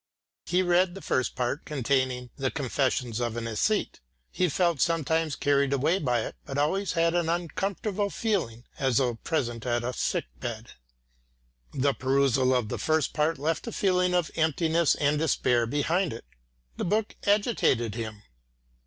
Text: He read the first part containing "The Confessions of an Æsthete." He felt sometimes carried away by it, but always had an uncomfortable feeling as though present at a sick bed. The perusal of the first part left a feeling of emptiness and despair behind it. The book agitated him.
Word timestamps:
He 0.47 0.63
read 0.63 0.95
the 0.95 1.01
first 1.01 1.35
part 1.35 1.63
containing 1.63 2.31
"The 2.35 2.49
Confessions 2.49 3.19
of 3.19 3.37
an 3.37 3.45
Æsthete." 3.45 3.99
He 4.31 4.49
felt 4.49 4.81
sometimes 4.81 5.35
carried 5.35 5.73
away 5.73 5.99
by 5.99 6.21
it, 6.21 6.35
but 6.43 6.57
always 6.57 6.93
had 6.93 7.13
an 7.13 7.29
uncomfortable 7.29 8.09
feeling 8.09 8.63
as 8.79 8.97
though 8.97 9.13
present 9.13 9.63
at 9.63 9.83
a 9.83 9.93
sick 9.93 10.25
bed. 10.39 10.71
The 11.71 11.93
perusal 11.93 12.51
of 12.51 12.69
the 12.69 12.79
first 12.79 13.13
part 13.13 13.37
left 13.37 13.67
a 13.67 13.71
feeling 13.71 14.15
of 14.15 14.31
emptiness 14.35 14.95
and 14.95 15.19
despair 15.19 15.67
behind 15.67 16.13
it. 16.13 16.25
The 16.77 16.85
book 16.85 17.15
agitated 17.27 17.93
him. 17.93 18.23